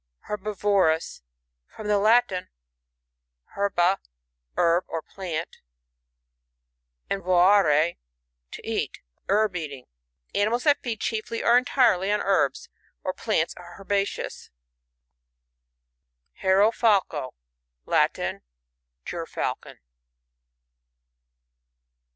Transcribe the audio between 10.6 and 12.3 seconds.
that feed chiefly, or entirely on